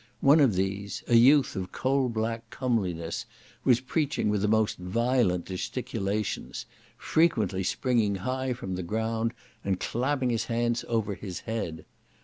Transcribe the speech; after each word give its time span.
One 0.21 0.39
of 0.39 0.55
these, 0.55 1.03
a 1.07 1.13
youth 1.15 1.55
of 1.55 1.71
coal 1.71 2.09
black 2.09 2.49
comeliness, 2.49 3.27
was 3.63 3.79
preaching 3.81 4.29
with 4.29 4.41
the 4.41 4.47
most 4.47 4.77
violent 4.79 5.45
gesticulations, 5.45 6.65
frequently 6.97 7.61
springing 7.61 8.15
high 8.15 8.53
from 8.53 8.73
the 8.77 8.81
ground, 8.81 9.31
and 9.63 9.79
clapping 9.79 10.31
his 10.31 10.45
hands 10.45 10.83
over 10.87 11.13
his 11.13 11.41
head. 11.41 11.85